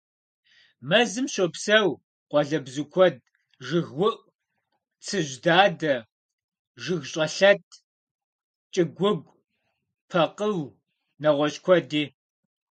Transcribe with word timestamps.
Мэзым 0.89 1.25
щопсэу 1.33 1.89
къуалэбзу 2.29 2.85
куэд: 2.93 3.15
жыгыуӀу, 3.65 4.21
цӀыжьдадэ, 5.05 5.93
жыгщӀэлъэт, 6.83 7.67
кӀыгуугу, 8.73 9.37
пэкъыу, 10.09 10.61
нэгъуэщӀ 11.21 11.59
куэди. 11.65 12.03